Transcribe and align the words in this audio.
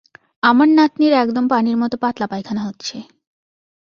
আমার 0.43 0.67
নাতনির 0.69 1.13
একদম 1.13 1.45
পানির 1.47 1.77
মত 1.77 1.93
পাতলা 1.95 2.27
পায়খানা 2.27 2.61
হচ্ছে। 2.61 2.95